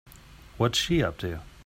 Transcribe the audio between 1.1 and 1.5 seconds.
to?